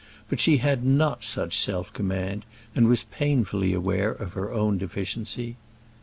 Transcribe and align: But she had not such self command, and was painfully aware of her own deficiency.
But 0.29 0.39
she 0.39 0.57
had 0.57 0.83
not 0.83 1.23
such 1.23 1.55
self 1.59 1.93
command, 1.93 2.43
and 2.73 2.87
was 2.87 3.03
painfully 3.03 3.71
aware 3.71 4.09
of 4.11 4.33
her 4.33 4.51
own 4.51 4.79
deficiency. 4.79 5.57